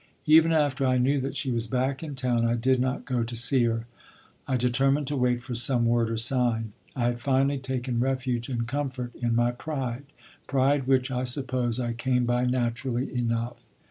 [0.25, 3.35] Even after I knew that she was back in town, I did not go to
[3.35, 3.85] see her.
[4.47, 6.73] I determined to wait for some word or sign.
[6.95, 10.05] I had finally taken refuge and comfort in my pride,
[10.47, 13.69] pride which, I suppose, I came by naturally enough.